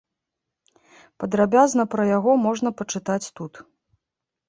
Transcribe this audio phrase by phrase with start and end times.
[1.25, 3.53] Падрабязна пра яго можна пачытаць тут.